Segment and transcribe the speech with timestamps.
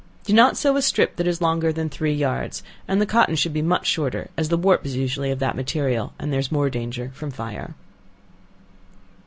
[0.23, 3.53] Do not sew a strip that is longer than three yards, and the cotton should
[3.53, 7.11] be much shorter, as the warp is usually of that material, there is more danger
[7.13, 7.75] from fire.